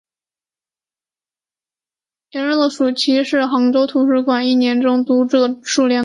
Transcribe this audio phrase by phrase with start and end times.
[2.31, 5.99] 炎热的暑期是杭州图书馆一年中读者数量最多的时期。